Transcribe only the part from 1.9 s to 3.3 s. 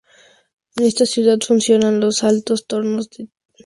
los altos hornos de Thyssen-Krupp y